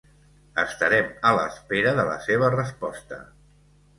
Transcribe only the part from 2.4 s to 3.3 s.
resposta.